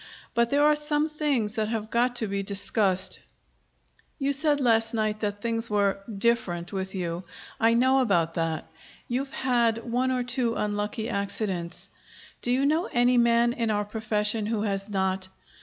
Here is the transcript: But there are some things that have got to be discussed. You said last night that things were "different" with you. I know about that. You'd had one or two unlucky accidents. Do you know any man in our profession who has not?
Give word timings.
But 0.33 0.49
there 0.49 0.63
are 0.63 0.73
some 0.75 1.07
things 1.09 1.53
that 1.53 1.69
have 1.69 1.91
got 1.91 2.15
to 2.15 2.27
be 2.27 2.41
discussed. 2.41 3.19
You 4.17 4.33
said 4.33 4.59
last 4.59 4.95
night 4.95 5.19
that 5.19 5.43
things 5.43 5.69
were 5.69 5.99
"different" 6.17 6.73
with 6.73 6.95
you. 6.95 7.23
I 7.59 7.75
know 7.75 7.99
about 7.99 8.33
that. 8.33 8.65
You'd 9.07 9.29
had 9.29 9.83
one 9.87 10.09
or 10.09 10.23
two 10.23 10.55
unlucky 10.55 11.07
accidents. 11.07 11.91
Do 12.41 12.51
you 12.51 12.65
know 12.65 12.89
any 12.91 13.17
man 13.19 13.53
in 13.53 13.69
our 13.69 13.85
profession 13.85 14.47
who 14.47 14.63
has 14.63 14.89
not? 14.89 15.27